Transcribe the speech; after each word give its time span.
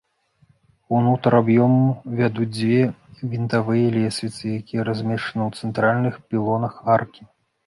Унутр 0.99 1.35
аб'ёму 1.39 1.83
вядуць 2.19 2.47
дзве 2.57 2.81
вінтавыя 3.35 3.93
лесвіцы, 3.97 4.45
якія 4.61 4.81
размешчаны 4.89 5.41
ў 5.49 5.61
цэнтральных 5.61 6.15
пілонах 6.35 6.73
аркі. 6.97 7.21